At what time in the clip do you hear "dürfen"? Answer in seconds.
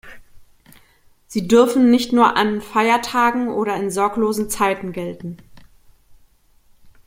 1.47-1.91